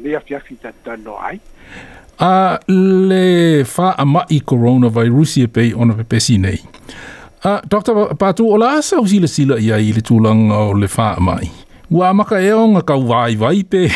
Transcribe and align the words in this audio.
ah, 2.19 2.59
le 2.67 3.65
ama 3.97 4.21
i 4.29 4.41
coronavirus 4.41 5.37
e 5.37 5.47
pei 5.47 5.73
Dr. 7.67 8.15
Patu, 8.15 8.45
o 8.51 8.57
la 8.57 8.77
asa 8.77 8.99
usila 8.99 9.25
sila 9.27 9.57
ia 9.59 9.77
i 9.77 9.91
le 9.93 10.03
o 10.07 10.73
le 10.77 10.87
Wa 11.91 12.13
maka 12.13 12.41
e 12.43 12.51
onga 12.51 12.81
kau 12.83 13.01
vai 13.07 13.35
vai 13.35 13.63
pe. 13.63 13.87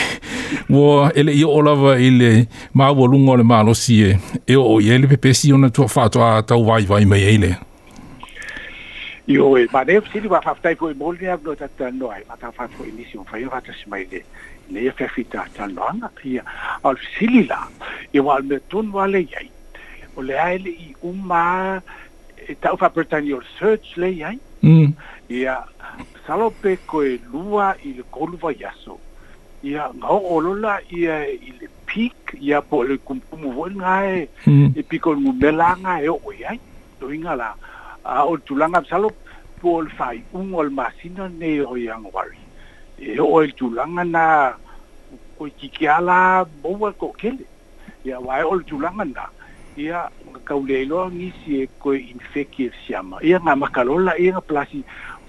Wa 0.72 1.12
ele 1.16 1.32
i 1.36 1.44
olava 1.44 1.98
i 2.00 2.10
le 2.10 2.48
maa 2.74 2.92
wa 2.96 3.08
lunga 3.08 3.36
le 3.36 3.44
maa 3.44 3.66
e. 3.68 4.16
E 4.48 4.56
o 4.56 4.80
i 4.80 4.88
ele 4.92 5.08
pe 5.08 5.18
pesi 5.18 5.52
ona 5.52 5.70
tua 5.70 5.88
whātua 5.88 6.42
tau 6.48 6.64
vai 6.64 6.84
vai 6.88 7.06
mai 7.06 7.20
eile. 7.20 7.58
Io 9.28 9.58
e 9.58 9.68
ma 9.74 9.84
ne 9.84 10.00
si 10.12 10.20
va 10.20 10.40
fa 10.42 10.56
i 10.70 10.76
coi 10.76 10.94
bolli 10.94 11.28
a 11.28 11.38
no 11.44 11.54
tatta 11.54 11.92
no 11.92 12.08
ai 12.10 12.24
ma 12.30 12.36
ta 12.36 12.52
fa 12.52 12.68
fo 12.68 12.84
inizio 12.86 13.24
fa 13.28 13.38
io 13.38 13.50
fatta 13.50 13.72
si 13.74 13.88
mai 13.90 14.08
de 14.08 14.24
ne 14.70 14.82
e 14.86 14.92
fa 14.92 15.08
fitta 15.08 15.46
ta 15.54 15.66
no 15.68 15.88
ma 16.00 16.10
pia 16.14 16.44
al 16.84 16.98
sili 17.18 17.46
la 17.46 17.68
e 18.14 18.20
va 18.22 18.34
al 18.36 18.44
metun 18.44 18.90
vale 18.92 19.18
ai 19.38 19.50
o 20.16 20.22
le 20.22 20.38
ai 20.40 20.56
i 20.68 20.96
un 21.02 21.20
ma 21.26 21.82
e 22.48 22.58
ta 22.60 22.76
fa 22.76 22.90
pertanio 22.90 23.40
search 23.60 23.96
le 23.98 24.08
ai 24.24 24.40
mm 24.66 24.90
ia 25.32 25.64
Salope 26.28 26.78
e 27.04 27.20
lua 27.34 27.76
i 27.84 27.94
le 27.94 28.04
koluvayaso 28.12 28.98
ia 29.64 29.90
gaoolola 29.94 30.80
olola 30.82 30.82
i 30.92 31.54
le 31.60 31.68
peak 31.86 32.36
ia 32.40 32.62
po 32.62 32.84
le 32.84 32.98
kumukumu 32.98 33.52
foi 33.54 33.74
gae 33.74 34.28
e 34.48 34.82
pikolgumela 34.90 35.76
gae 35.82 36.08
o'o 36.10 36.32
i 36.34 36.46
ai 36.46 36.60
a 38.04 38.26
o 38.26 38.38
tulanga 38.38 38.82
salop 38.90 39.12
salo 39.12 39.12
po 39.62 39.76
o 39.78 39.82
le 39.82 39.90
fai'uga 39.90 40.56
o 40.58 40.64
le 40.64 40.70
masina 40.70 41.28
nei 41.30 41.60
o 41.60 41.76
i 41.78 41.88
agoari 41.90 42.38
e 43.00 43.18
o'o 43.20 43.44
e 43.44 43.48
le 43.48 43.54
tulaga 43.54 44.04
na 44.04 44.54
koe 45.38 45.50
kikia 45.50 46.00
la 46.02 46.46
ko 46.62 46.92
ko'okele 46.98 47.46
ia 48.06 48.20
wai 48.20 48.44
o 48.44 48.54
le 48.56 48.66
na 49.14 49.30
ia 49.78 50.10
kauleailoa 50.46 51.10
gisi 51.10 51.62
e 51.64 51.68
koe 51.80 51.98
infeki 51.98 52.72
siama 52.88 53.22
ia 53.22 53.40
ga 53.40 53.56
makalola 53.56 54.18
ia 54.18 54.42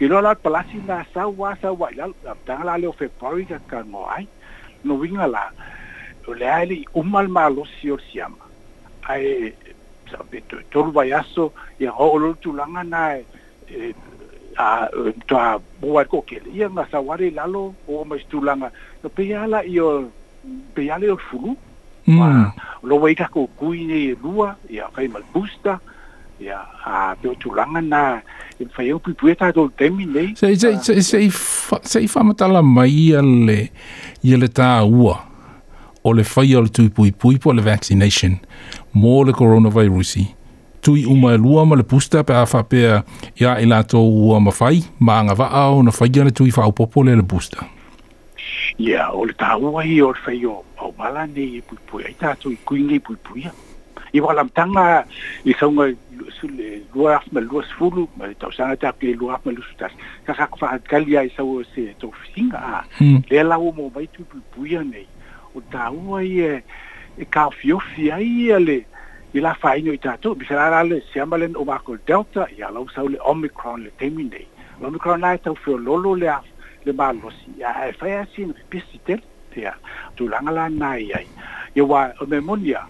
Tirola 0.03 0.35
plasina 0.35 1.07
sawa 1.15 1.55
sawa 1.63 1.87
la 1.95 2.11
la 2.77 4.27
no 4.85 4.95
la 5.05 5.51
le 6.39 6.49
ali 6.51 6.87
umal 6.93 7.29
malo 7.29 7.63
llama 7.81 8.01
siama 8.11 8.43
ai 9.09 9.55
sabe 10.11 10.41
to 10.49 10.57
tolu 10.73 10.91
vayaso 10.91 11.53
ya 11.79 11.93
tu 12.01 12.35
tulanga 12.43 12.83
na 12.83 13.15
eh, 13.15 13.25
eh, 13.71 13.95
a 14.59 14.89
to 15.29 15.39
a 15.39 15.61
bua 15.81 16.05
ko 16.05 16.21
ke 16.27 16.43
na 16.51 16.83
lalo 17.39 17.73
o 17.87 18.03
mas 18.05 18.25
tulanga 18.29 18.73
no 19.05 19.09
pe 19.09 19.23
io 19.23 20.11
pe 20.75 20.91
o 20.91 22.53
lo 22.83 22.99
kuine 23.57 24.17
ya 26.43 26.59
a 26.85 27.15
pe 27.21 27.29
tu 27.39 27.51
langa 27.55 27.81
na 27.81 28.03
e 28.61 28.67
fa 28.75 28.83
yo 28.83 28.99
pu 28.99 29.11
pueta 29.15 29.53
do 29.55 29.69
temi 29.79 30.05
nei 30.07 30.35
se 30.37 30.51
se 30.61 30.69
se 30.85 30.99
se 31.03 31.31
se 31.93 32.07
fa 32.15 32.23
mata 32.27 32.47
la 32.49 32.63
mai 32.63 33.15
ale 33.19 33.71
ye 34.23 34.37
le 34.37 34.49
ta 34.49 34.83
ua 34.85 35.15
o 36.05 36.13
le 36.13 36.25
fa 36.25 36.43
yo 36.45 36.67
tu 36.67 36.91
pui 36.91 37.13
pui 37.13 37.39
po 37.39 37.53
le 37.53 37.63
vaccination 37.63 38.35
mo 38.95 39.23
le 39.23 39.33
coronavirus 39.33 40.13
tu 40.83 40.97
i 40.99 41.05
uma 41.07 41.33
e 41.39 41.39
lua 41.39 41.65
ma 41.65 41.77
le 41.79 41.83
pusta 41.85 42.25
pe 42.27 42.35
afa 42.35 42.63
pe 42.63 42.83
ya 43.39 43.61
ina 43.63 43.83
to 43.87 43.99
ua 44.03 44.41
ma 44.41 44.51
fai 44.51 44.83
ma 44.99 45.23
nga 45.23 45.35
va 45.39 45.47
au 45.65 45.83
na 45.83 45.91
fai 45.95 46.11
ya 46.15 46.27
tu 46.31 46.45
i 46.47 46.51
fa 46.51 46.67
popo 46.75 47.03
le 47.07 47.15
le 47.15 47.23
pusta 47.23 47.63
ya 48.79 49.11
o 49.15 49.25
le 49.25 49.33
ta 49.39 49.55
ua 49.57 49.85
i 49.87 50.01
o 50.03 50.13
fa 50.25 50.33
yo 50.35 50.65
o 50.79 50.91
mala 50.99 51.27
nei 51.27 51.63
pu 51.67 51.75
e 51.79 51.83
pu 51.89 51.95
ai 52.09 52.15
ta 52.19 52.35
tu 52.41 52.51
i 52.51 52.59
kuinge 52.67 52.99
pu 52.99 53.13
pu 53.25 53.39
ya 53.45 53.53
iwa 54.13 54.33
lam 54.35 54.49
tanga 54.53 55.05
i 55.45 55.53
saunga 55.57 55.89
luaf 56.95 57.25
ma 57.33 57.41
luas 57.41 57.69
fulu 57.79 58.05
ma 58.17 58.29
tau 58.41 58.51
sanga 58.53 58.77
ta 58.77 58.93
ke 58.93 59.17
luaf 59.17 59.41
ma 59.47 59.53
lusu 59.57 59.75
tas 59.81 59.93
ka 60.27 60.33
ka 60.37 60.47
fa 60.61 60.79
kali 60.93 61.17
ai 61.17 61.29
se 61.37 61.83
to 61.99 62.13
singa 62.35 62.59
a 62.59 62.85
le 63.31 63.43
la 63.49 63.57
o 63.57 63.73
mo 63.73 63.89
vai 63.95 64.07
tu 64.13 64.23
puia 64.53 64.85
nei 64.85 65.07
o 65.57 65.61
tau 65.73 66.17
ai 66.21 66.61
e 67.19 67.25
ka 67.31 67.49
fio 67.51 67.81
ai 68.13 68.53
ale 68.53 68.79
i 69.35 69.41
la 69.41 69.55
fa 69.55 69.75
i 69.77 69.97
tato 69.97 70.35
bi 70.35 70.45
sala 70.45 70.69
la 70.71 70.83
le 70.91 71.47
o 71.57 71.65
marco 71.65 71.97
delta 72.07 72.47
i 72.53 72.61
ala 72.63 72.85
sau 72.95 73.09
le 73.09 73.19
omicron 73.33 73.81
le 73.85 73.91
temi 73.97 74.29
nei 74.29 74.47
omicron 74.85 75.21
la 75.25 75.39
tau 75.39 75.57
fio 75.57 75.77
lolo 75.79 76.15
le 76.15 76.29
le 76.85 76.93
malosi 76.93 77.63
a 77.65 77.89
e 77.89 77.93
fa 77.97 78.27
sin 78.37 78.53
pisitel 78.69 79.21
tia 79.55 79.73
tu 80.17 80.29
langa 80.29 80.69
nai 80.69 81.09
ai 81.17 81.27
i 81.75 81.81
wa 81.81 82.13
o 82.21 82.27
memonia 82.29 82.85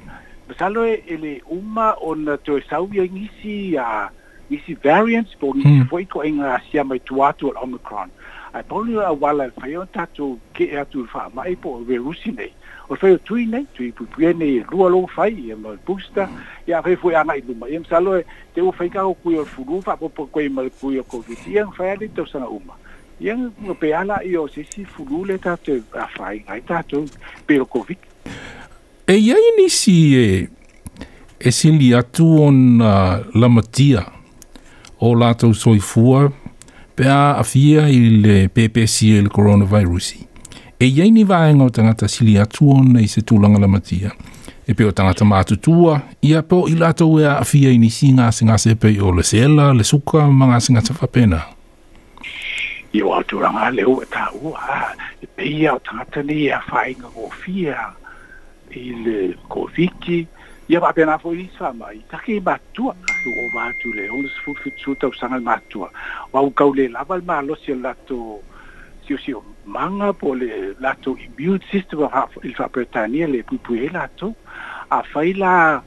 salo 0.58 0.84
ele 0.84 1.36
e 1.38 1.42
uma 1.50 1.96
on 2.00 2.24
to 2.44 2.60
sau 2.68 2.88
ye 2.92 3.08
ngisi 3.08 3.74
ya 3.74 4.08
isi 4.50 4.74
variants 4.74 5.34
bo 5.40 5.52
ni 5.54 5.64
hmm. 5.64 5.86
fo 5.88 5.98
iko 6.00 6.24
inga 6.24 6.58
e 6.58 6.62
sia 6.70 6.84
mai 6.84 6.98
tu 6.98 7.22
al 7.22 7.34
omicron 7.62 8.10
ai 8.52 8.60
e 8.60 8.64
bo 8.68 8.84
a 9.00 9.12
wala 9.12 9.50
fa 9.58 9.68
yo 9.68 9.86
tatu 9.92 10.38
ke 10.54 10.68
atu 10.76 11.06
fa 11.06 11.30
mai 11.34 11.56
po 11.56 11.78
we 11.88 11.96
rusi 11.98 12.32
nei 12.36 12.52
o 12.88 12.94
fa 12.96 13.08
yo 13.08 13.16
tu 13.18 13.36
nei 13.46 13.66
tu 13.74 13.92
pu 13.92 14.04
pu 14.06 14.32
nei 14.34 14.60
lu 14.70 14.84
alo 14.86 15.06
fa 15.06 15.26
ye 15.26 15.54
mo 15.54 15.76
busta 15.86 16.26
hmm. 16.26 16.38
ya 16.66 16.82
fe 16.82 16.96
fo 16.96 17.08
anai 17.08 17.38
i 17.40 17.46
luma 17.46 17.68
em 17.68 17.84
salo 17.84 18.20
te 18.54 18.60
u 18.60 18.72
fa 18.72 18.84
ikago 18.84 19.14
ku 19.22 19.30
yo 19.32 19.44
furu 19.44 19.82
fa 19.82 19.96
po 19.96 20.08
po 20.08 20.26
koi 20.26 20.48
mal 20.48 20.70
ku 20.80 20.90
yo 20.90 21.02
ko 21.04 21.20
vitian 21.20 21.72
fa 21.72 21.84
ya 21.86 21.96
dito 21.96 22.24
sana 22.26 22.48
uma 22.48 22.76
ia 23.20 23.34
hmm. 23.36 23.72
pe 23.72 23.88
peala 23.88 24.20
i 24.24 24.36
o 24.36 24.46
sisi 24.48 24.84
fulu 24.84 25.24
le 25.24 25.38
tatou 25.38 25.80
afai 25.94 26.42
gai 26.46 26.60
tatou 26.60 27.06
pe 27.46 27.60
o 27.60 27.64
covid 27.64 27.96
e 29.12 29.16
iai 29.16 29.50
nisi 29.58 29.94
e, 30.16 30.48
e 31.40 31.50
sili 31.52 31.94
atu 31.94 32.42
ona 32.44 33.20
lamatia 33.34 34.04
o 35.00 35.14
latou 35.14 35.54
soifua 35.54 36.30
pea 36.96 37.36
afia 37.36 37.88
i 37.88 37.98
le 38.24 38.48
ppc 38.48 39.02
i 39.02 39.20
le 39.22 39.28
coronavirus 39.28 40.14
e 40.80 40.84
iai 40.88 41.10
ni 41.10 41.24
vaega 41.24 41.64
o 41.64 41.68
tagata 41.70 42.08
sili 42.08 42.38
atu 42.38 42.70
ona 42.72 43.00
i 43.04 43.08
se 43.08 43.20
tulaga 43.20 43.58
lamatia 43.58 44.10
e 44.66 44.72
pe 44.74 44.84
o 44.84 44.92
tagata 44.92 45.24
matutua 45.24 46.00
ia 46.22 46.40
po 46.42 46.64
i 46.68 46.74
latou 46.74 47.20
e 47.20 47.26
aafia 47.28 47.68
i 47.70 47.78
nisi 47.78 48.12
gasegase 48.12 48.74
pei 48.74 49.00
o 49.00 49.12
le 49.12 49.22
sela 49.22 49.74
le 49.74 49.84
suka 49.84 50.24
ma 50.26 50.46
gasegasa 50.54 50.94
faapena 50.94 51.42
ia 52.92 53.06
ua 53.06 53.20
aturaga 53.20 53.68
leu 53.70 54.00
e 54.02 54.06
tāua 54.08 54.88
e 55.20 55.26
peia 55.26 55.74
o 55.74 55.78
tagata 55.80 56.22
nei 56.22 56.48
e 56.48 56.52
afaaiga 56.52 57.08
kofia 57.12 57.92
ile 58.80 59.34
kofiki 59.48 60.26
ia 60.68 60.80
faapenafoi 60.80 61.50
faamai 61.58 61.98
take 62.10 62.40
matua 62.40 62.96
ua 63.54 63.64
atu 63.64 63.88
le 63.92 64.10
olesfulufitu 64.10 64.94
tausaga 64.94 65.34
le 65.36 65.40
matua 65.44 65.90
uaukau 66.32 66.74
e 66.76 66.80
e, 66.80 66.84
e, 66.84 66.86
le 66.86 66.88
lava 66.92 67.16
le 67.16 67.22
malosi 67.26 67.72
o 67.72 67.74
le 67.74 67.80
latou 67.80 68.42
siosio 69.06 69.42
maga 69.66 70.12
po 70.12 70.34
le 70.34 70.74
latou 70.80 71.16
immune 71.16 71.60
system 71.70 72.04
i 72.04 72.26
le 72.48 72.54
faaperetania 72.54 73.26
le 73.26 73.42
puipui 73.42 73.78
ai 73.80 73.88
latou 73.88 74.34
afai 74.90 75.32
la 75.32 75.82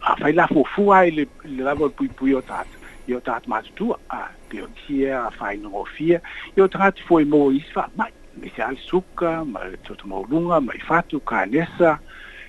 afai 0.00 0.32
la 0.32 0.46
fuafua 0.48 0.98
ai 0.98 1.10
le 1.10 1.28
lava 1.44 1.84
o 1.84 1.86
le 1.88 1.92
puipui 1.94 2.34
o 2.34 2.40
tata 2.42 2.70
ia 3.08 3.16
o 3.16 3.20
tata 3.20 3.48
matutua 3.48 3.98
a 4.10 4.28
peotia 4.48 5.24
afainogofia 5.26 6.20
ia 6.56 6.64
o 6.64 6.68
tagata 6.68 7.00
foi 7.06 7.24
mo 7.24 7.50
isi 7.52 7.70
faamai 7.72 8.10
misiaisuka 8.40 9.44
ma 9.46 9.60
totomauluga 9.86 10.60
ma 10.60 10.72
i 10.74 10.80
fatu 10.82 11.20
kanesa 11.20 11.98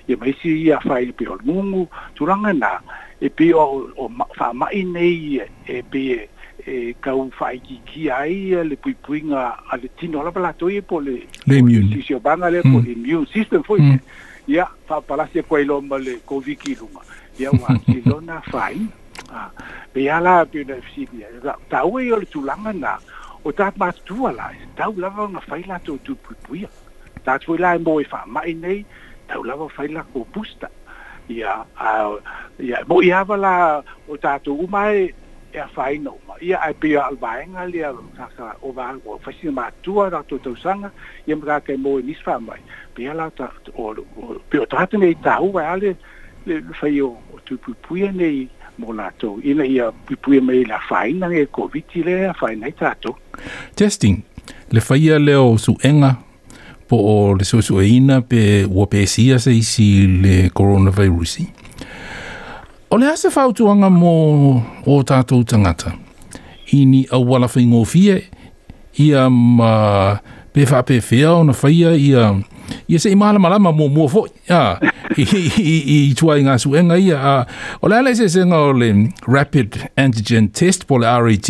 ia 0.07 0.17
maisi 0.17 0.49
ia 0.65 0.79
fai 0.79 1.11
pe 1.11 1.25
olugu 1.27 1.87
na 2.53 2.81
e 3.21 3.29
pe 3.29 3.53
o, 3.53 3.89
o 3.97 4.09
faamaʻi 4.37 4.81
nei 4.91 5.39
e 5.67 5.81
pe 5.81 6.29
e 6.65 6.93
kau 7.01 7.29
faaitikia 7.31 8.17
ai 8.17 8.51
e, 8.53 8.63
le 8.63 8.75
puipuiga 8.75 9.53
a 9.69 9.77
le 9.77 9.89
tino 9.97 10.23
lava 10.23 10.39
latou 10.41 10.69
ia 10.69 10.79
e, 10.81 10.81
po 10.81 10.99
le 10.99 11.25
sisiobaga 11.93 12.49
lea 12.49 12.61
po 12.63 12.81
le 12.81 12.91
immune 12.93 13.25
hmm. 13.25 13.33
system 13.33 13.63
foi 13.63 13.81
mm. 13.81 13.99
ia 14.47 14.65
faapalasi 14.87 15.39
akuai 15.39 15.65
loa 15.65 15.81
ma 15.81 15.97
le 15.97 16.21
koviki 16.25 16.71
iluga 16.71 17.01
ia 17.39 17.51
ua 17.51 17.69
atilona 17.73 18.41
fai 18.49 18.77
pe 19.93 20.01
ia 20.01 20.21
pe 20.51 20.63
na 20.63 20.75
efisilia 20.77 21.27
taua 21.69 22.01
i 22.01 22.07
e, 22.07 22.11
o 22.13 22.17
le 22.19 22.25
tulaga 22.25 22.73
na 22.73 22.97
o 23.45 23.51
ta 23.51 23.71
ma 23.75 23.91
tu 24.05 24.25
ala 24.27 24.51
ta 24.75 24.85
u 24.89 24.93
lava 24.97 25.27
na 25.27 25.39
faila 25.39 25.77
to 25.85 25.97
tu 26.03 26.15
pu 26.23 26.33
pu 26.43 26.55
ya 26.61 26.69
ta 27.25 27.37
tu 27.37 27.53
la 27.57 27.77
mo 27.77 27.99
e 28.01 28.05
fa 28.11 28.23
e 28.25 28.29
ma 28.31 28.41
nei 28.45 28.83
ta 29.27 29.35
u 29.37 29.43
lava 29.43 29.65
faila 29.75 30.01
ko 30.13 30.25
busta 30.33 30.67
ya 31.27 31.63
a 31.77 31.89
ya 32.69 32.77
mo 32.89 32.97
ya 33.01 33.23
vala 33.23 33.83
o 34.09 34.17
ta 34.17 34.37
tu 34.43 34.51
u 34.63 34.67
mai 34.75 34.95
e 35.53 35.61
fa 35.75 35.85
i 35.93 35.97
no 35.99 36.13
ma 36.27 36.33
ya 36.41 36.57
ai 36.65 36.73
pia 36.73 36.99
al 37.05 37.15
ba 37.21 37.37
en 37.43 37.55
ali 37.63 37.85
a 37.87 37.93
ta 38.17 38.25
sa 38.37 38.49
o 38.65 38.71
va 38.73 38.89
o 39.05 39.17
fa 39.25 39.31
si 39.37 39.49
ma 39.59 39.69
tu 39.83 40.01
ala 40.05 40.23
to 40.27 40.37
to 40.39 40.55
sanga 40.63 40.89
ye 41.27 41.35
mra 41.35 41.59
ke 41.67 41.77
mo 41.77 41.99
ni 42.09 42.15
fa 42.25 42.37
mai 42.49 42.59
pia 42.95 43.13
la 43.21 43.29
ta 43.37 43.51
o 43.77 43.93
pio 44.49 44.65
ta 44.73 44.89
te 44.89 44.97
nei 44.97 45.13
ta 45.27 45.37
u 45.47 45.51
ba 45.57 45.69
ale 45.73 45.93
le 46.49 46.55
fa 46.81 46.87
yo 46.99 47.09
tu 47.45 47.57
pu 47.61 47.77
pu 47.83 47.97
ya 48.01 48.11
nei 48.21 48.49
mō 48.81 48.95
nātou. 48.97 49.37
Ina 49.47 49.65
ia 49.67 49.89
pipuia 50.07 50.43
mai 50.43 50.63
la 50.67 50.79
whaina 50.89 51.29
e 51.33 51.45
COVID 51.55 51.95
i 52.01 52.05
lea, 52.05 52.31
whaina 52.39 52.71
i 52.71 53.13
Testing, 53.75 54.23
le 54.71 54.81
whaia 54.81 55.19
leo 55.19 55.57
su 55.57 55.75
enga 55.83 56.15
po 56.87 56.97
o 56.99 57.33
le 57.35 57.45
su 57.45 57.59
e 57.81 57.87
ina 57.87 58.21
pe 58.21 58.65
wapesia 58.69 59.35
e 59.35 59.39
se 59.39 59.51
isi 59.51 60.07
le 60.21 60.49
coronavirus 60.51 61.37
O 62.89 62.97
le 62.97 63.07
ase 63.11 63.27
whautuanga 63.29 63.89
mo 63.89 64.61
o 64.85 65.03
tātou 65.03 65.43
tangata. 65.43 65.93
Ini 66.71 67.07
a 67.11 67.17
wala 67.19 67.47
whaingo 67.47 67.83
fie, 67.85 68.27
ia 68.99 69.27
ma 69.29 70.17
pe 70.53 70.63
whapefea 70.65 71.33
o 71.33 71.43
na 71.43 71.53
faia 71.53 71.95
ia... 71.95 72.35
Ia 72.87 72.97
se 72.99 73.11
i 73.13 73.15
mahala 73.15 73.37
malama 73.39 73.69
mō 73.69 73.85
mō 73.93 74.05
fo, 74.09 74.23
ia... 74.49 74.79
i 75.17 76.13
tua 76.17 76.37
inga 76.39 76.57
suenga 76.59 76.97
ia 76.99 77.17
a 77.21 77.33
o 77.81 77.87
la 77.87 78.01
lese 78.01 78.25
o 78.43 78.73
rapid 79.31 79.79
antigen 79.95 80.49
test 80.53 80.87
po 80.87 80.97
le 80.97 81.05
RAT 81.07 81.49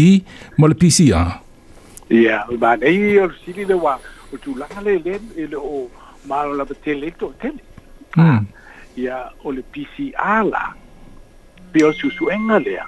mo 0.57 0.67
le 0.67 0.75
PCR. 0.75 1.41
Ia, 2.11 2.45
o 2.49 2.57
ma 2.57 2.75
nei 2.75 3.17
o 3.19 3.29
sili 3.43 3.65
le 3.65 3.73
wa 3.75 3.97
o 4.33 4.37
tu 4.37 4.55
la 4.55 4.67
le 4.83 4.99
le 5.03 5.19
ele 5.37 5.55
o 5.57 5.89
mal 6.27 6.51
o 6.51 6.53
la 6.53 6.65
tele 6.83 7.11
to 7.17 7.33
tele. 7.41 7.59
Ia 8.97 9.31
o 9.43 9.51
le 9.51 9.63
PCR 9.73 10.45
la 10.45 10.73
pe 11.73 11.83
o 11.83 11.91
su 11.93 12.09
suenga 12.11 12.59
ya 12.59 12.85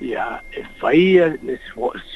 Ia 0.00 0.40
e 0.56 0.64
fai 0.80 1.20
le 1.44 1.58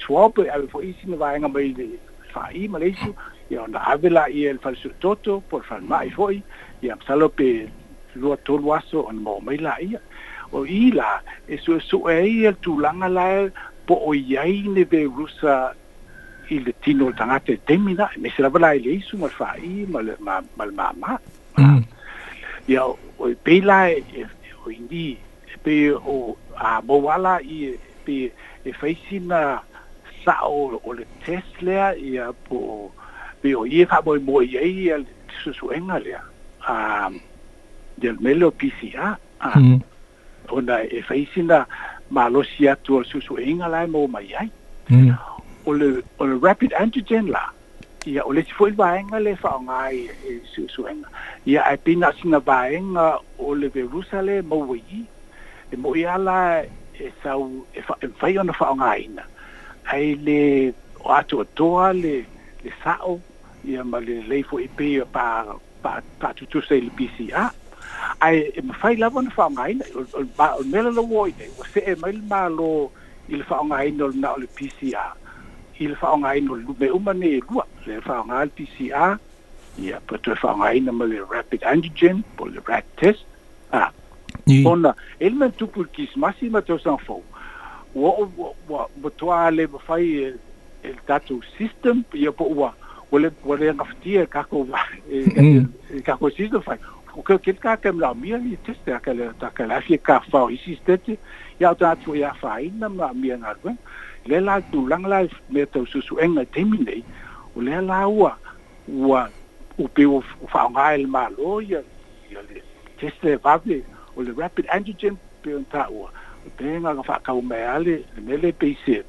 swab 0.05 0.39
e 0.39 0.49
ave 0.49 0.67
fo 0.69 0.81
isi 0.83 1.07
na 1.07 1.17
vaenga 1.17 1.49
mai 1.49 1.73
le 1.77 1.87
fai 2.33 2.69
ma 2.69 2.79
le 2.79 2.89
isu 2.91 3.15
ia 3.51 3.63
ona 3.63 3.79
avela 3.93 4.29
ia 4.29 4.53
le 4.53 4.59
falsu 4.59 4.91
toto 5.01 5.41
por 5.49 5.63
fan 5.65 5.85
mai 5.89 6.11
foi 6.11 6.43
ia 6.83 6.97
psalo 6.97 7.29
pe 7.29 7.69
lua 8.15 8.37
tolu 8.45 8.71
aso 8.75 9.03
mai 9.43 9.57
la 9.59 9.77
ia 9.81 10.01
o 10.53 10.67
ila 10.67 11.23
e 11.49 11.59
so 11.59 11.79
so 11.81 12.09
e 12.09 12.51
langa 12.81 13.09
la 13.09 13.51
po 13.87 13.95
o 14.07 14.13
yai 14.15 14.67
ne 14.69 14.85
veulusa 14.85 15.71
rusa 15.75 15.75
il 16.51 16.73
tino 16.83 17.07
o 17.07 17.11
le 17.11 18.09
me 18.19 18.31
se 18.31 18.43
lava 18.43 18.59
la 18.59 18.73
i 18.75 18.79
e 18.79 18.83
le 18.83 18.95
isu 18.99 19.17
ma 19.19 19.31
ma 20.21 20.65
le 20.65 20.73
mamā 20.77 21.19
mm. 21.59 21.83
ia 22.69 22.83
oe 23.19 23.35
pei 23.45 23.61
la 23.61 23.87
o 23.87 24.71
e, 24.71 24.75
indi 24.75 25.17
e 25.65 25.91
o 25.93 26.35
e 26.35 26.37
a 26.57 26.81
bo 26.83 27.01
wala 27.03 27.39
i 27.43 27.77
pe 28.05 28.33
e 28.65 28.73
faisina 28.73 29.63
sa'o 30.25 30.81
o 30.85 30.93
le 30.93 31.05
tesla 31.25 31.95
lea 31.95 31.95
ia 31.97 32.33
po 32.33 32.91
pe 33.41 33.55
o 33.55 33.65
fa 33.87 34.03
bo 34.03 34.19
mo 34.21 34.41
ai 34.41 34.51
ia 34.51 34.99
su 35.45 35.53
su 35.53 35.71
lea 35.71 36.23
um, 36.69 37.21
dialume 38.01 38.45
o 38.45 38.51
pca 38.51 39.17
mm. 39.57 39.81
ona 40.51 40.83
e 40.83 41.03
faisina 41.03 41.67
malosi 42.11 42.67
atu 42.69 42.97
o 42.97 43.01
le 43.01 43.05
suʻesuʻeiga 43.11 43.69
la 43.71 43.85
e 43.85 43.87
mai 44.07 44.33
ai 44.41 44.51
mm. 44.89 45.13
o 45.67 45.73
le 45.73 46.03
o 46.19 46.25
le 46.25 46.39
rapid 46.43 46.73
antigen 46.73 47.31
la 47.31 47.51
ia 48.07 48.25
o 48.25 48.33
le 48.33 48.43
si 48.43 48.53
foʻi 48.59 48.73
vaega 48.77 49.21
le 49.21 49.35
faaogā 49.37 49.77
ai 49.89 50.09
e 50.29 50.41
suʻesuʻega 50.55 51.09
ia 51.47 51.63
ae 51.65 51.77
pena 51.77 52.09
asina 52.09 52.39
vaega 52.41 53.19
o 53.39 53.55
le 53.55 53.69
verusa 53.69 54.23
le 54.23 54.43
mauaii 54.43 55.03
e, 55.03 55.75
e 55.75 55.77
moʻi 55.77 56.05
a 56.09 56.17
la 56.19 56.61
e 57.01 57.13
sau 57.23 57.67
e 57.75 57.83
fai 58.19 58.35
e 58.35 58.39
ona 58.39 58.53
faaogāina 58.53 59.23
ai 59.93 60.15
le 60.15 60.73
o 61.05 61.13
atoatoa 61.13 61.93
le 61.93 62.25
le 62.65 62.73
saʻo 62.85 63.19
ia 63.69 63.85
ma 63.85 64.01
le 64.01 64.23
lei 64.29 64.43
foʻi 64.43 64.67
pei 64.77 65.01
pa 65.13 65.45
pa 65.83 66.01
patutusa 66.21 66.75
i 66.77 66.81
le 66.81 66.91
pca 66.93 67.49
ae 68.21 68.53
e 68.55 68.61
mafai 68.61 68.97
lava 69.01 69.19
ona 69.23 69.31
fa'aogāina 69.31 69.85
o 70.61 70.65
mea 70.71 70.83
lalau 70.83 71.17
oina 71.23 71.47
ua 71.59 71.67
se'e 71.75 71.95
mai 72.01 72.13
le 72.17 72.23
mālō 72.33 72.71
i 73.33 73.39
le 73.41 73.47
fa'aogāina 73.49 74.03
o 74.03 74.09
lana 74.13 74.33
o 74.37 74.41
le 74.43 74.49
pca 74.57 74.95
i 75.81 75.89
le 75.89 75.97
fa'aogāina 76.03 76.53
o 76.53 76.59
le 76.61 76.65
lume 76.69 76.91
uma 76.99 77.15
nei 77.17 77.39
e 77.39 77.45
lua 77.49 77.65
le 77.87 78.01
fa'aogā 78.05 78.43
le 78.45 78.53
pca 78.59 79.07
ia 79.85 80.03
pa 80.07 80.19
toe 80.19 80.37
fa'aogāina 80.43 80.93
ma 80.93 81.09
le 81.09 81.23
rapid 81.31 81.65
antigen 81.73 82.21
po 82.37 82.49
le 82.53 82.61
rat 82.69 82.85
test 83.01 83.25
a 83.73 83.87
ah, 83.89 83.93
ona 84.69 84.93
e 85.19 85.31
le 85.31 85.37
mea 85.41 85.51
tupu 85.57 85.87
i 85.89 85.95
kisimasi 85.97 86.51
ma 86.51 86.61
tausaga 86.61 87.17
ua 87.95 88.13
ua 88.37 88.53
ua 88.85 89.17
toā 89.17 89.47
le 89.55 89.67
mafai 89.79 90.11
e 90.27 90.31
le 90.85 90.97
tatou 91.09 91.41
system 91.57 92.05
ia 92.13 92.33
po 92.33 92.53
ua 92.53 92.75
ua 93.11 93.21
le 93.25 93.33
ua 93.45 93.57
le 93.57 93.71
agafatia 93.73 94.27
e 94.29 95.25
e, 95.25 95.41
mm. 95.41 96.31
system 96.37 96.61
fai 96.63 96.79
Porque 97.15 97.51
ele 97.51 97.59
catemla 97.59 98.15
mia 98.15 98.39
ni 98.39 98.57
teste 98.59 98.93
aquela 98.93 99.33
daquela 99.39 99.81
fia 99.81 99.99
cafá 99.99 100.51
insistente 100.53 101.19
e 101.59 101.65
ao 101.65 101.75
tanto 101.75 102.05
foi 102.05 102.23
a 102.23 102.35
faina 102.35 102.89
ma 102.89 103.13
mia 103.13 103.37
nalwen 103.37 103.77
le 104.27 104.39
la 104.41 104.61
tu 104.71 104.87
lang 104.87 105.05
la 105.07 105.21
meto 105.49 105.85
susu 105.87 106.19
enga 106.21 106.45
temine 106.47 107.03
o 107.57 107.61
le 107.63 107.81
la 107.81 108.07
ua 108.07 108.39
ua 108.89 109.29
o 109.79 109.89
pe 109.89 110.07
o 110.07 110.21
fa 110.53 110.63
ngal 110.71 111.07
malo 111.07 111.61
ia 111.61 111.83
ia 112.31 112.43
le 112.49 112.63
teste 112.99 113.37
vabe 113.43 113.83
o 114.17 114.23
le 114.23 114.31
rapid 114.41 114.67
antigen 114.77 115.15
pe 115.43 115.51
je 115.51 115.65
ta 115.73 115.87
o 115.91 116.09
pe 116.57 116.67
nga 116.81 116.95
ka 116.97 117.03
fa 117.03 117.17
ka 117.25 117.33
o 117.33 117.43
me 117.43 117.57
ale 117.75 118.05
le 118.15 118.21
mele 118.27 118.53
pe 118.53 118.77
se 118.87 119.03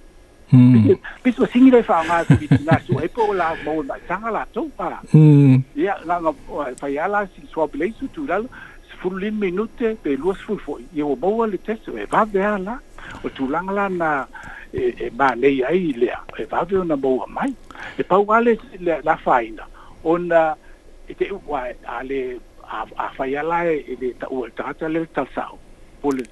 Mm. 0.52 0.96
Bis 1.24 1.40
wa 1.40 1.48
singi 1.54 1.72
le 1.72 1.82
whaanga 1.82 2.24
tu 2.26 2.36
i 2.44 2.48
tuna 2.48 2.78
su 2.88 3.00
e 3.00 3.08
po 3.08 3.34
la 3.34 3.56
mo 3.66 3.84
na 3.84 3.96
tanga 4.08 4.32
la 4.32 4.44
tau 4.54 4.68
pa. 4.78 5.00
Ia 5.76 5.96
la 6.04 6.16
nga 6.22 6.32
whai 6.80 6.98
ala 7.00 7.24
si 7.32 7.40
swa 7.54 7.68
bileisu 7.72 8.08
tu 8.14 8.28
lalo 8.28 8.46
sfurulin 8.92 9.36
minute 9.40 9.88
pe 10.04 10.12
lua 10.20 10.34
sfurfo. 10.36 10.80
Ia 10.96 11.06
o 11.06 11.16
maua 11.16 11.48
le 11.48 11.58
teso 11.58 11.96
e 11.98 12.04
vave 12.06 12.44
ala 12.44 12.76
o 13.24 13.30
tulanga 13.30 13.72
la 13.72 13.86
na 13.90 14.10
e 14.76 15.10
ma 15.18 15.28
nei 15.40 15.64
ai 15.64 15.94
lea 15.96 16.20
e 16.40 16.44
vave 16.52 16.76
ona 16.84 16.96
maua 16.96 17.26
mai. 17.36 17.52
E 17.98 18.04
pau 18.04 18.28
ale 18.32 18.58
la 19.06 19.16
whaina 19.26 19.64
ona 20.04 20.56
e 21.08 21.14
te 21.16 21.32
ua 21.48 21.64
ale 21.88 22.20
a 22.98 23.08
whai 23.18 23.36
ala 23.40 23.64
e 23.72 23.96
le 24.00 24.14
ta 24.20 24.28
ua 24.28 24.50
tata 24.56 24.88
le 24.88 25.06
tal 25.16 25.28
sao. 25.36 25.56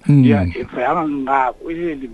Ia 0.09 0.43
e 0.59 0.67
whaanga 0.75 1.03
ngā 1.23 1.39
ue 1.63 1.73
le 2.01 2.07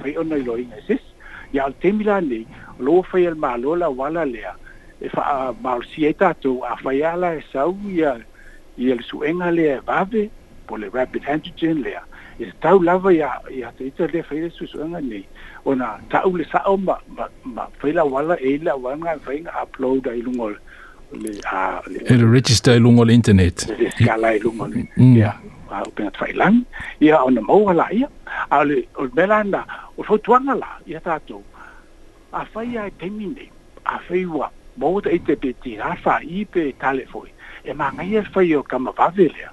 whai 0.00 0.16
ona 0.16 0.36
i 0.40 0.42
loinga 0.42 0.80
sisi 0.88 1.09
ia 1.52 1.64
o 1.64 1.68
le 1.68 1.74
temi 1.82 2.04
lanei 2.04 2.46
o 2.78 2.82
lou 2.84 3.00
afai 3.02 3.26
a 3.26 3.30
le 3.30 3.36
mālo 3.36 3.74
lauala 3.76 4.24
lea 4.24 4.54
e 5.00 5.08
faamalosia 5.08 6.08
ai 6.08 6.14
tatou 6.14 6.64
afaia 6.64 7.16
la 7.16 7.34
e 7.34 7.42
sau 7.52 7.74
ia 7.86 8.20
ia 8.78 8.94
le 8.94 9.02
suʻega 9.10 9.50
lea 9.56 9.74
e 9.78 9.84
vave 9.86 10.30
po 10.66 10.76
le 10.76 10.88
rapid 10.94 11.26
antigen 11.26 11.82
lea 11.82 12.02
i 12.38 12.44
tatau 12.46 12.78
lava 12.82 13.10
ia 13.12 13.30
ia 13.50 13.72
te 13.78 13.84
ita 13.90 14.06
fai 14.22 14.40
le 14.46 14.50
susuanga 14.50 15.00
nei 15.00 15.26
ona 15.64 15.98
taʻu 16.10 16.36
le 16.38 16.44
saʻo 16.44 16.76
ma 16.84 16.96
ma 17.44 17.66
fai 17.82 17.92
lauala 17.92 18.38
ei 18.38 18.54
e 18.54 18.58
la 18.64 18.74
faiga 18.78 19.18
fai 19.26 19.42
upload 19.62 20.06
ai 20.08 20.22
lungo 20.22 20.54
le 21.12 21.40
a 21.50 21.82
le 21.86 22.16
le 22.16 22.30
register 22.30 22.78
lu 22.78 22.90
ngol 22.92 23.10
internet 23.10 23.66
le 23.78 23.90
skala 23.90 24.34
i 24.34 24.38
lu 24.40 24.50
ngol 24.54 24.72
ya 25.16 25.36
mm. 25.40 25.70
a 25.70 25.82
o 25.82 25.90
pena 25.90 26.10
tfai 26.10 26.32
lang 26.32 26.64
ya 27.00 27.24
on 27.24 27.34
the 27.34 27.40
mobile 27.40 27.74
la 27.76 27.88
ya 27.92 28.06
a 28.50 28.64
le 28.64 28.86
o 28.96 29.08
belanda 29.08 29.66
o 29.98 30.02
fo 30.02 30.18
tuanga 30.18 30.54
la 30.54 30.78
ya 30.86 31.00
ta 31.00 31.18
to 31.26 31.42
a 32.32 32.44
fai 32.46 32.78
ai 32.78 32.90
pemine 32.90 33.50
a 33.84 33.98
fai 33.98 34.24
wa 34.26 34.50
mo 34.76 35.00
te 35.00 35.18
te 35.18 35.36
te 35.36 35.52
ti 35.62 35.76
a 35.78 35.94
fa 35.96 36.20
i 36.22 36.44
pe 36.44 36.72
tale 36.78 37.06
foi 37.10 37.28
e 37.64 37.72
ma 37.74 37.90
ngai 37.92 38.16
e 38.16 38.22
fai 38.22 38.54
o 38.54 38.62
kama 38.62 38.92
va 38.94 39.10
vele 39.10 39.46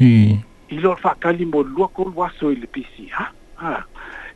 i 0.00 0.36
i 0.70 0.76
lo 0.80 0.96
fa 0.96 1.14
kali 1.14 1.44
mo 1.46 1.62
lu 1.62 1.88
ko 1.94 2.02
lu 2.10 2.28
so 2.38 2.50
il 2.50 2.66
pc 2.66 3.08
ha 3.14 3.30
ha 3.62 3.84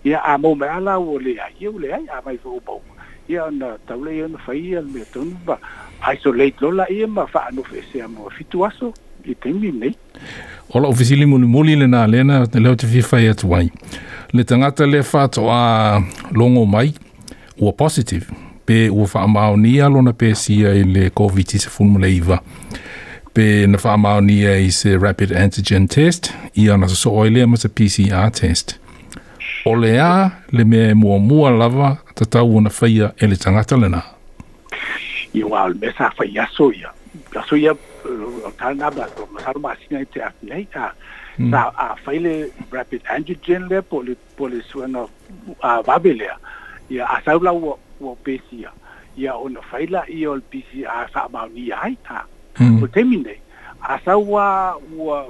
ya 0.05 0.21
a 0.23 0.39
mo 0.39 0.55
me 0.55 0.67
ala 0.69 0.99
o 0.99 1.19
le 1.19 1.35
ai 1.41 1.67
o 1.67 1.75
e 1.79 1.83
le 1.83 1.93
ai 1.95 2.07
a 2.09 2.23
mai 2.25 2.39
fo 2.39 2.61
bo 2.65 2.83
ya 3.29 3.51
na 3.51 3.77
tawle 3.87 4.19
ya 4.19 4.29
na 4.29 4.39
fai 4.39 4.75
al 4.75 4.87
me 4.87 5.05
tonba 5.13 5.59
Hai 6.01 6.17
so 6.23 6.31
leit 6.33 6.57
lola 6.65 6.87
ia 6.93 7.07
ma 7.07 7.27
fa 7.29 7.43
no 7.53 7.63
fe 7.63 7.83
se 7.93 8.07
mo 8.09 8.31
fitu 8.39 8.63
aso 8.67 8.87
i 9.25 9.35
te 9.35 9.51
nei 9.53 9.93
ola 10.73 10.89
ofisili 10.89 11.27
mo 11.27 11.39
moli 11.39 11.77
le 11.77 11.87
na 11.87 12.03
alena, 12.05 12.47
te 12.47 12.59
leo 12.61 12.75
te 12.77 12.87
fifa 12.87 13.21
ia 13.21 13.35
tuai 13.35 13.69
le 14.33 14.45
tangata 14.45 14.87
le 14.87 15.03
faa 15.03 15.29
to 15.29 15.43
longo 16.33 16.65
mai 16.67 16.95
o 17.61 17.73
positive 17.73 18.27
pe 18.65 18.89
o 18.91 19.05
fa 19.07 19.27
mao 19.29 19.57
ni 19.57 19.81
alo 19.81 20.01
pe 20.13 20.33
sia 20.35 20.69
ai 20.73 20.85
le 20.85 21.11
covid 21.11 21.49
se 21.49 21.69
fun 21.69 21.89
mo 21.93 21.99
le 21.99 22.11
pe 23.35 23.67
na 23.67 23.77
fa 23.79 23.97
mao 23.97 24.21
ni 24.21 24.45
ai 24.47 24.71
se 24.71 24.97
rapid 24.97 25.33
antigen 25.37 25.87
test 25.89 26.33
ia 26.55 26.77
na 26.77 26.89
so 26.89 27.13
oile 27.13 27.45
mo 27.47 27.57
se 27.57 27.69
pcr 27.69 28.31
test 28.33 28.77
Olea 29.65 30.31
le 30.53 30.65
mea 30.65 30.95
mua 30.95 31.19
mua 31.19 31.51
lava 31.51 31.97
tatau 32.15 32.61
na 32.61 32.71
e 33.21 33.27
le 33.27 33.37
tangata 33.37 33.77
lena. 33.77 33.97
Yeah. 34.03 34.17
igual 35.33 35.75
mesafaia 35.75 36.49
soia 36.57 36.91
asoia 37.37 37.71
eh, 37.73 38.47
tanaba 38.59 39.09
masalamasina 39.33 40.01
afinai 40.25 40.67
e 40.75 40.79
hmm. 41.39 41.51
sa 41.51 41.71
afai 41.79 42.19
le 42.19 42.53
rapid 42.71 43.01
antigen 43.07 43.69
le 43.69 43.83
poli, 43.83 44.17
po 44.37 44.49
le 44.49 44.49
po 44.49 44.49
le 44.49 44.63
suana 44.63 45.07
avabe 45.63 46.13
lea 46.13 46.37
ia 46.91 47.09
asau 47.11 47.39
lau 47.41 47.79
ua 48.01 48.15
pesia 48.17 48.71
ia 49.17 49.35
ona 49.35 49.61
fai 49.63 49.87
laia 49.87 50.31
o 50.31 50.37
le 50.37 50.43
pca 50.51 51.07
faamaunia 51.13 51.83
ai 51.83 51.97
ta 52.09 52.25
o 52.83 52.87
temine, 52.87 53.39
a 53.83 53.95
asau 53.97 54.21
ua 54.33 54.77
ua 54.97 55.25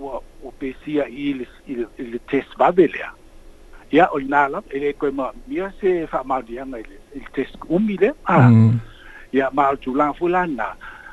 ua 0.00 0.52
pesia 0.58 1.08
i 1.08 1.32
le 1.34 1.46
i 1.68 1.74
le 2.04 2.18
test 2.30 2.56
vabe 2.58 2.90
ya 2.98 3.10
ia 3.92 4.08
ele 4.70 4.92
ko 4.92 5.10
ma 5.12 5.32
mia 5.48 5.72
se 5.80 6.06
fa 6.06 6.22
ma 6.24 6.40
dia 6.42 6.64
ma 6.64 6.78
i 6.78 6.82
le 6.82 7.22
test 7.32 7.56
umile 7.68 8.12
ah 8.26 8.48
hmm 8.48 8.78
ia 9.32 9.50
maalotulaga 9.52 10.12
foi 10.18 10.30
lana 10.30 10.66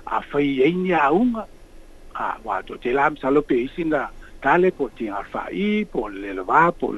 afai 0.05 0.61
ai 0.63 0.91
auga 0.93 1.45
a 2.15 2.37
ua 2.43 2.63
toatela 2.63 3.09
masalope 3.09 3.55
isi 3.61 3.83
na 3.83 4.09
tale 4.41 4.71
po 4.71 4.89
tigale 4.89 5.25
faai 5.31 5.85
po 5.91 6.07
le 6.07 6.31
lavā 6.33 6.71
po 6.79 6.95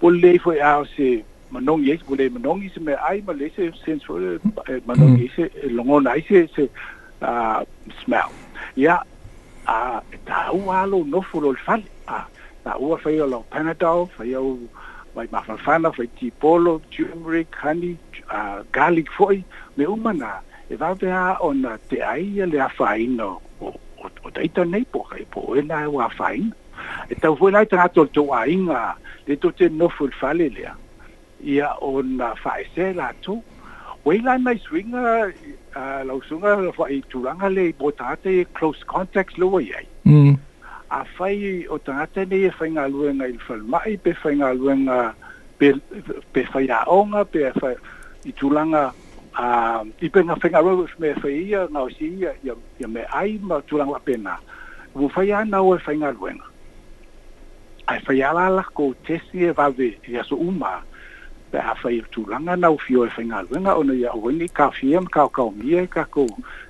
po 0.00 0.08
lelei 0.10 0.38
foi 0.38 0.60
a 0.60 0.80
o 0.80 0.84
se 0.84 1.24
manogi 1.50 1.90
ai 1.92 1.98
po 2.06 2.14
lei 2.14 2.28
manogi 2.28 2.68
se 2.70 2.80
mea 2.80 3.00
ai 3.08 3.22
ma 3.26 3.32
lei 3.32 3.50
se 3.56 3.70
sens 3.84 4.04
foi 4.04 4.38
manogi 4.86 5.22
ai 5.22 5.30
se 5.36 5.68
logona 5.70 6.10
ai 6.12 6.22
se 6.28 6.46
se 6.54 6.68
smell 8.04 8.28
ia 8.76 9.00
a 9.66 10.02
tāua 10.26 10.82
alou 10.84 11.04
nofo 11.04 11.40
lo 11.40 11.50
le 11.52 11.58
fale 11.64 11.84
a 12.06 12.26
tāua 12.64 12.98
fai 13.00 13.20
o 13.20 13.26
lau 13.26 13.44
panadol 13.48 14.04
fai 14.18 14.34
au 14.34 14.52
mai 15.16 15.26
mafafana 15.32 15.92
fai 15.96 16.06
tipolo 16.20 16.76
turmeric 16.90 17.54
honey 17.56 17.96
garlic 18.72 19.08
fo'i 19.16 19.40
me 19.76 19.84
uma 19.86 20.12
na 20.12 20.36
e 20.68 20.76
va 20.76 20.92
vea 21.00 21.36
ona 21.44 21.76
te 21.88 22.00
ai 22.04 22.44
le 22.46 22.60
afaino 22.60 23.28
o, 23.60 23.68
o, 23.70 24.10
o 24.24 24.28
taita 24.36 24.64
nei 24.68 24.84
po 24.92 25.00
kai 25.08 25.24
po 25.32 25.46
e 25.56 25.62
na 25.64 25.80
e 25.86 25.86
o 25.88 25.96
afaino 26.04 26.52
e 27.08 27.14
tau 27.22 27.36
fwe 27.40 27.50
nai 27.54 27.64
tana 27.70 27.88
tol 27.92 28.08
to 28.16 28.22
a 28.36 28.44
inga 28.52 28.82
le 29.26 29.36
to 29.40 29.50
te 29.56 29.68
nofu 29.68 30.04
il 30.10 30.18
fale 30.20 30.48
lea 30.58 30.74
ia 31.44 31.72
ona 31.92 32.34
faese 32.42 32.92
la 33.00 33.08
to 33.24 33.38
o 34.04 34.12
ila 34.12 34.36
na 34.38 34.52
i 34.56 34.60
swinga 34.66 35.06
uh, 35.72 36.04
lau 36.10 36.20
sunga 36.28 36.52
fwa 36.76 36.90
i 36.92 37.00
tulanga 37.08 37.48
le 37.54 37.64
i 37.70 37.76
botate 37.80 38.28
e 38.42 38.44
close 38.52 38.84
contact 38.92 39.38
lua 39.40 39.62
iai 39.64 39.86
mm. 40.04 40.36
a 40.92 41.00
fai 41.16 41.64
o 41.68 41.78
tana 41.88 42.04
tene 42.12 42.44
e 42.52 42.52
fai 42.60 42.70
nga 42.76 42.84
luenga 42.92 43.24
il 43.32 43.40
falmai 43.48 43.96
pe 44.04 44.12
fai 44.20 44.36
nga 44.36 44.52
pe, 45.58 45.72
fai 46.52 46.66
a 46.68 46.84
onga 46.92 47.24
pe 47.24 47.50
fai 47.56 47.74
i 48.28 48.32
tulanga 48.32 48.90
a 49.38 49.84
i 50.02 50.08
penga 50.10 50.36
fenga 50.42 50.60
ro 50.64 50.74
me 50.98 51.14
feia 51.22 51.66
na 51.70 51.86
si 51.98 52.10
ya 52.24 52.32
ya 52.80 52.88
me 52.88 53.04
ai 53.14 53.38
ma 53.42 53.60
tulang 53.70 53.90
la 53.94 53.98
pena 53.98 54.36
bu 54.94 55.08
faya 55.14 55.44
na 55.48 55.62
o 55.62 55.78
fenga 55.86 56.10
luenga 56.12 56.46
ai 57.86 57.98
faya 58.06 58.32
la 58.38 58.48
la 58.58 58.64
ko 58.74 58.92
tesi 59.06 59.46
e 59.48 59.52
vave 59.58 59.96
ya 60.08 60.24
so 60.28 60.36
uma 60.36 60.72
pe 61.52 61.58
a 61.58 61.74
fai 61.82 62.02
tulanga 62.14 62.56
na 62.56 62.70
ufio 62.76 63.04
e 63.06 63.10
whainga 63.16 63.42
luenga 63.48 63.74
o 63.74 63.82
nei 63.82 64.04
au 64.12 64.22
wengi 64.24 64.48
ka 64.52 64.70
fiem 64.70 65.06
ka 65.06 65.28
ka 65.28 65.42
o 65.42 65.50
mie 65.50 65.86
ka 65.86 66.04
ko 66.04 66.26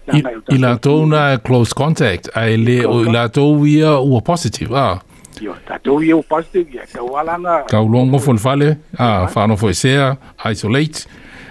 I 0.08 0.22
la 0.64 0.76
tōna 0.80 1.36
close 1.44 1.72
contact 1.72 2.28
ai 2.34 2.56
le 2.56 2.84
o 2.86 3.00
i 3.04 3.12
la 3.12 3.28
tō 3.28 3.44
ia 3.68 3.98
ua 4.00 4.20
positive 4.22 4.74
ah 4.76 4.98
Yo, 5.40 5.54
ta 5.68 5.76
tō 5.78 6.00
ia 6.02 6.16
ua 6.16 6.22
positive 6.24 6.72
ia 6.74 6.86
ka 6.92 7.02
walanga 7.04 7.62
Ka 7.68 7.80
ulongo 7.82 8.18
fonfale 8.18 8.76
ah 8.98 9.28
whanofo 9.34 9.68
e 9.70 9.74
sea 9.74 10.16
isolate 10.50 11.04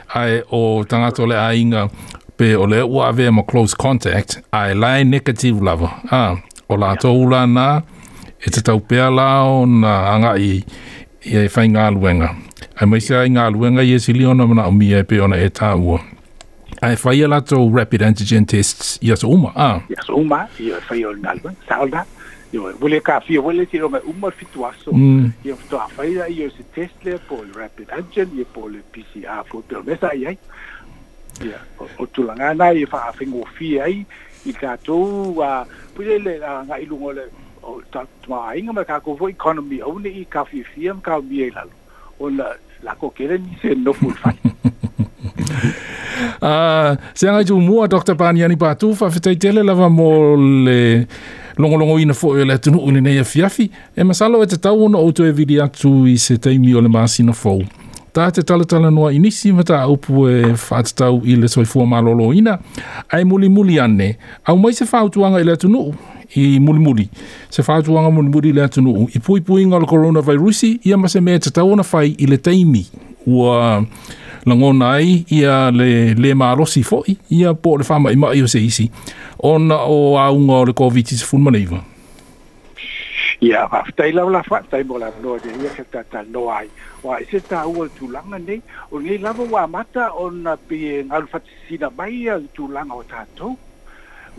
ai 0.09 0.43
o 0.51 0.83
tangata 0.83 1.25
le 1.25 1.35
ainga 1.35 1.89
pe 2.37 2.55
o 2.55 2.65
le 2.67 2.81
ua 2.81 3.07
ave 3.07 3.29
mo 3.29 3.43
close 3.43 3.75
contact 3.77 4.39
ai 4.51 4.75
lai 4.75 5.03
negative 5.03 5.61
lava 5.63 5.91
ah, 6.11 6.35
o 6.69 6.77
la 6.77 6.95
to 6.95 7.11
ula 7.13 7.47
na 7.47 7.81
e 8.45 8.49
te 8.49 8.61
tau 8.61 8.79
pea 8.79 9.09
lao 9.09 9.65
na 9.65 10.11
anga 10.15 10.31
i 10.37 10.63
i 11.25 11.37
e 11.37 11.47
whai 11.47 11.67
ngā 11.67 11.89
luenga 11.93 12.29
ai 12.77 12.85
mai 12.85 13.01
sia 13.01 13.25
i 13.25 13.29
ngā 13.31 13.49
luenga 13.53 13.81
i 13.83 13.95
e 13.95 13.99
sili 13.99 14.25
ona 14.25 14.45
mana 14.47 14.67
o 14.67 14.71
mia 14.71 14.99
e 14.99 15.03
pe 15.03 15.19
ona 15.21 15.35
e 15.37 15.49
tā 15.49 15.73
ua 15.77 15.99
ai 16.81 16.95
whai 17.03 17.21
a 17.23 17.27
la 17.27 17.41
rapid 17.79 18.01
antigen 18.01 18.45
tests 18.45 18.97
i 19.01 19.11
asa 19.11 19.27
uma 19.27 19.51
ah. 19.55 19.79
i 19.89 19.95
asa 19.99 20.13
uma 20.13 20.47
i 20.59 20.69
e 20.71 20.79
whai 20.89 21.03
o 21.05 21.11
ngā 21.11 21.35
luenga 21.41 21.55
sa 21.67 21.81
o 21.83 21.89
yo 22.53 22.71
wole 22.81 22.99
ka 23.03 23.19
fi 23.19 23.37
wole 23.37 23.65
ti 23.65 23.77
ro 23.77 23.87
umar 24.05 24.31
fituaso 24.31 24.91
yo 25.43 25.55
to 25.69 25.77
afaida 25.79 26.27
yo 26.27 26.49
se 26.49 26.63
test 26.75 26.95
le 27.03 27.17
pol 27.17 27.47
rapid 27.55 27.87
antigen 27.91 28.37
ye 28.37 28.43
pol 28.45 28.71
pcr 28.91 29.43
fo 29.49 29.61
pero 29.67 29.83
mesa 29.83 30.07
ai 30.11 30.37
ia 31.43 31.59
o 31.99 32.05
tulanga 32.07 32.53
na 32.53 32.69
ye 32.71 32.85
fa 32.85 33.11
fingo 33.11 33.43
fi 33.57 33.79
ai 33.81 34.05
i 34.45 34.53
ka 34.53 34.77
to 34.83 34.99
a 35.43 35.65
pule 35.95 36.19
le 36.23 36.39
nga 36.39 36.79
ilungo 36.79 37.11
le 37.13 37.27
o 37.63 37.81
ta 37.91 38.05
ma 38.31 38.55
inga 38.55 38.71
ma 38.73 38.87
ka 38.87 39.03
ko 39.03 39.15
vo 39.19 39.27
economy 39.27 39.81
o 39.83 39.99
ne 39.99 40.09
i 40.09 40.23
ka 40.23 40.45
fi 40.47 40.63
fi 40.63 40.87
am 40.89 41.03
ka 41.03 41.19
bi 41.19 41.51
la 41.51 41.67
o 42.19 42.31
la 42.31 42.55
la 42.83 42.95
ko 42.95 43.09
kere 43.11 43.37
ni 43.37 43.59
se 43.61 43.75
no 43.75 43.91
full 43.93 44.15
fight 44.15 44.39
Ah, 46.41 46.49
uh, 46.49 46.95
se 47.13 47.27
anga 47.29 47.43
tu 47.45 47.57
mua 47.61 47.87
Dr. 47.89 48.13
Baniani 48.17 48.57
Patu 48.57 48.93
fa 48.97 49.07
fetai 49.11 49.51
lava 49.53 49.87
mo 49.89 50.35
longo 51.57 51.77
longo 51.77 51.99
ina 51.99 52.13
fo 52.13 52.37
ele 52.37 52.57
tunu 52.57 52.77
ule 52.77 53.01
nei 53.01 53.23
fiafi 53.23 53.71
e 53.95 54.03
masalo 54.03 54.43
e 54.43 54.47
tau 54.57 54.83
ona 54.85 54.97
o 54.97 55.11
te 55.11 55.31
vidi 55.31 55.61
atu 55.61 56.07
i 56.07 56.17
se 56.17 56.37
teimi 56.37 56.75
o 56.75 56.81
le 56.81 56.87
masina 56.87 57.33
fo 57.33 57.61
ta 58.13 58.31
te 58.31 58.41
tala 58.43 58.65
tala 58.65 58.91
noa 58.91 59.13
inisi 59.13 59.51
mata 59.51 59.87
upu 59.87 60.29
e 60.29 60.55
fat 60.55 60.93
tau 60.93 61.21
i 61.25 61.35
le 61.35 61.47
soifua 61.47 61.85
malolo 61.85 62.33
ina 62.33 62.59
ai 63.09 63.23
muli 63.23 63.49
muli 63.49 63.79
ane 63.79 64.17
au 64.45 64.57
mai 64.57 64.73
se 64.73 64.85
fa 64.85 65.03
utuanga 65.03 65.39
ele 65.39 65.57
tunu 65.57 65.93
i 66.35 66.59
muli 66.59 66.79
muli 66.79 67.09
se 67.49 67.63
fa 67.63 67.77
utuanga 67.79 68.09
muli 68.11 68.29
muli 68.29 68.49
ele 68.49 68.67
tunu 68.67 69.07
i 69.15 69.19
pui 69.19 69.41
pui 69.41 69.65
ngal 69.65 69.85
coronavirusi 69.85 70.79
ia 70.83 70.97
masemea 70.97 71.39
tau 71.39 71.71
ona 71.71 71.83
fai 71.83 72.09
ile 72.09 72.31
le 72.31 72.37
teimi 72.37 72.85
ua 73.25 73.83
langona 74.45 74.91
ai 74.91 75.25
ia 75.31 75.71
le 75.71 76.13
le 76.13 76.33
marosi 76.33 76.83
foi 76.83 77.17
ia 77.29 77.53
po 77.55 77.77
le 77.77 77.83
fama 77.83 78.11
i 78.11 78.15
mai 78.15 78.41
o 78.43 78.47
se 78.47 78.59
isi 78.59 78.89
ona 79.43 79.77
o 79.85 80.17
aunga 80.17 80.53
o 80.61 80.65
le 80.65 80.73
covid 80.73 81.05
se 81.07 81.25
fun 81.25 81.41
maneva 81.41 81.81
ia 83.41 83.47
yeah, 83.49 83.67
fa 83.69 83.83
tai 83.95 84.11
la 84.11 84.25
la 84.29 84.43
fa 84.43 84.61
tai 84.69 84.83
bo 84.83 84.97
la 84.97 85.09
no 85.21 85.37
de 85.41 85.49
ia 85.63 85.69
se 85.75 85.83
ta 85.91 86.03
ta 86.11 86.23
no 86.33 86.49
ai 86.49 86.67
wa 87.03 87.17
e 87.19 87.25
se 87.29 87.39
ta 87.41 87.65
u 87.65 87.87
tu 87.97 88.09
langa 88.11 88.37
nei 88.39 88.61
o 88.91 88.99
ni 88.99 89.17
lava 89.17 89.43
wa 89.43 89.67
mata 89.67 90.11
ona 90.13 90.57
pe 90.67 91.03
ngal 91.09 91.25
fa 91.31 91.39
sina 91.69 91.89
mai 91.97 92.13
tu 92.53 92.67
langa 92.67 92.93
o 92.93 93.03
tatou 93.03 93.57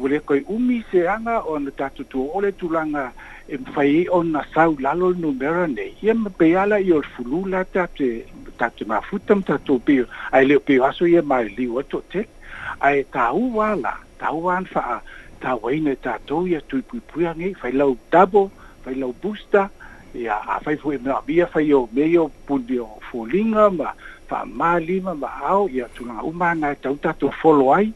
ua 0.00 0.08
le 0.08 0.18
koe 0.20 0.42
umi 0.46 0.82
seaga 0.92 1.40
o 1.50 1.56
ana 1.58 1.70
tatou 1.70 2.06
tuaoo 2.10 2.40
le 2.44 2.50
tulaga 2.60 3.04
e 3.48 3.54
mafai 3.58 3.88
ai 3.98 4.06
ona 4.18 4.40
sau 4.54 4.76
lalo 4.80 5.10
le 5.10 5.16
numera 5.20 5.66
nei 5.66 5.90
ia 6.02 6.14
ma 6.14 6.30
peia 6.30 6.66
la 6.70 6.78
i 6.78 6.92
o 6.92 7.00
le 7.00 7.40
la 7.50 7.64
tate 7.64 8.08
tate 8.58 8.84
mafuta 8.86 9.34
ma 9.34 9.42
tatou 9.42 9.78
pio 9.78 10.06
ae 10.32 10.44
leo 10.46 10.60
pio 10.60 10.84
aso 10.86 11.06
ia 11.06 11.22
maeliu 11.22 11.80
atu 11.80 11.98
atele 11.98 12.28
ae 12.80 13.02
tāua 13.10 13.66
ala 13.74 13.94
tāua 14.22 14.56
ana 14.58 14.66
faa 14.70 15.00
tauaina 15.40 15.90
e 15.90 15.96
tatou 16.06 16.46
ia 16.46 16.60
tuipuipui 16.60 17.26
agei 17.26 17.54
failau 17.58 17.96
dabo 18.12 18.50
failau 18.86 19.12
busta 19.22 19.68
ia 20.14 20.36
afai 20.54 20.76
foi 20.76 20.98
mea 20.98 21.18
mia 21.26 21.46
fai 21.46 21.72
o 21.72 21.88
mei 21.92 22.18
o 22.18 22.30
puli 22.46 22.78
o 22.78 22.88
foliga 23.10 23.70
ma 23.70 23.94
faamālima 24.30 25.14
ma 25.14 25.28
ao 25.50 25.66
ia 25.68 25.88
tulaga 25.94 26.22
uma 26.22 26.50
agae 26.54 26.74
tau 26.82 26.94
tatou 26.96 27.32
folo 27.42 27.72
ai 27.74 27.90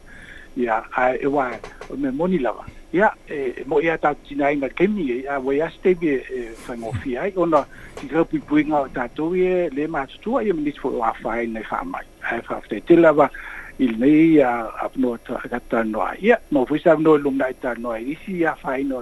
ya 0.57 0.85
ai 0.93 1.19
ewa 1.23 1.57
o 1.91 1.97
me 1.97 2.11
moni 2.11 2.39
lava 2.39 2.65
ya 2.93 3.13
e, 3.29 3.55
e 3.57 3.65
mo 3.65 3.81
ya 3.81 3.97
ta 3.99 4.15
ai 4.45 4.57
ga 4.57 4.69
kemi 4.69 5.09
e 5.11 5.21
ia 5.25 5.41
ua 5.41 5.55
ia 5.55 5.71
se 5.71 5.79
taimi 5.83 6.07
e 6.13 6.53
faigofia 6.67 7.23
ai 7.23 7.33
ona 7.37 7.65
tikaupuipuiga 8.01 8.77
o 8.81 8.89
tatou 8.89 9.37
e 9.37 9.69
lē 9.71 9.89
matutua 9.89 10.45
ia 10.45 10.55
manisi 10.55 10.81
foi 10.81 10.93
o 10.97 11.01
afā 11.03 11.33
ai 11.41 11.47
lenei 11.47 11.65
faamai 11.65 12.05
ae 12.31 12.43
faafetaitele 12.43 13.01
lava 13.01 13.31
i 13.79 13.87
lenei 13.87 14.27
ia 14.37 14.69
no 14.97 15.17
tatanoa 15.17 16.17
ia 16.21 16.39
ma 16.51 16.67
foi 16.67 16.79
sa 16.81 16.93
avanoa 16.93 17.17
e 17.17 17.21
i 17.21 17.23
lumana 17.23 17.45
ai 17.47 17.55
tanoa 17.55 18.01
e 18.01 18.05
isi 18.13 18.37
ia 18.43 18.55
faina 18.55 19.01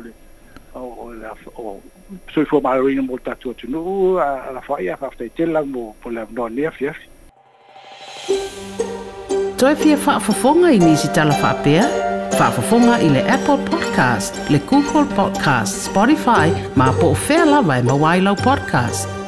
o 0.74 1.10
la 1.12 1.34
o 1.56 1.80
soifua 2.34 2.60
malorina 2.62 3.02
mo 3.02 3.16
le 3.18 3.22
tatou 3.24 3.50
atunuu 3.52 4.20
alafai 4.22 4.84
ia 4.84 4.96
faafetaitele 4.96 5.52
lau 5.52 5.66
mo 5.66 5.96
po 6.02 6.10
le 6.14 6.20
avanoa 6.22 6.50
nei 6.50 6.66
afiafi 6.70 7.10
toe 9.60 9.74
fia 9.76 9.96
whaafafonga 9.98 10.70
i 10.72 10.78
nisi 10.78 11.08
tala 11.12 11.34
whaapea? 11.42 11.82
Whaafafonga 12.38 12.94
i 13.04 13.08
le 13.12 13.22
Apple 13.32 13.58
Podcast, 13.68 14.38
le 14.50 14.58
Google 14.58 15.04
Podcast, 15.16 15.82
Spotify, 15.90 16.48
ma 16.76 16.88
po 17.00 17.12
o 17.12 17.16
whea 17.28 17.44
lawa 17.44 17.76
e 17.78 17.82
mawailau 17.82 18.36
podcast. 18.36 19.19